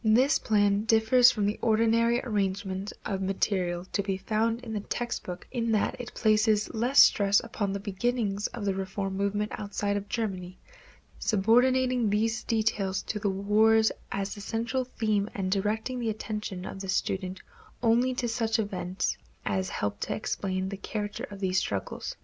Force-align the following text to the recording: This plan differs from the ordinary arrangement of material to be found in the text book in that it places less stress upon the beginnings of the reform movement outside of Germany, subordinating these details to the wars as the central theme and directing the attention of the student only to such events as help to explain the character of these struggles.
This 0.03 0.39
plan 0.39 0.85
differs 0.85 1.29
from 1.29 1.45
the 1.45 1.59
ordinary 1.61 2.21
arrangement 2.23 2.91
of 3.05 3.21
material 3.21 3.85
to 3.93 4.01
be 4.01 4.17
found 4.17 4.61
in 4.61 4.73
the 4.73 4.79
text 4.79 5.21
book 5.23 5.45
in 5.51 5.73
that 5.73 5.95
it 6.01 6.15
places 6.15 6.73
less 6.73 7.03
stress 7.03 7.39
upon 7.39 7.71
the 7.71 7.79
beginnings 7.79 8.47
of 8.47 8.65
the 8.65 8.73
reform 8.73 9.15
movement 9.15 9.51
outside 9.59 9.95
of 9.95 10.09
Germany, 10.09 10.57
subordinating 11.19 12.09
these 12.09 12.41
details 12.41 13.03
to 13.03 13.19
the 13.19 13.29
wars 13.29 13.91
as 14.11 14.33
the 14.33 14.41
central 14.41 14.85
theme 14.85 15.29
and 15.35 15.51
directing 15.51 15.99
the 15.99 16.09
attention 16.09 16.65
of 16.65 16.79
the 16.79 16.89
student 16.89 17.39
only 17.83 18.15
to 18.15 18.27
such 18.27 18.57
events 18.57 19.17
as 19.45 19.69
help 19.69 19.99
to 19.99 20.15
explain 20.15 20.69
the 20.69 20.77
character 20.77 21.27
of 21.29 21.39
these 21.39 21.59
struggles. 21.59 22.15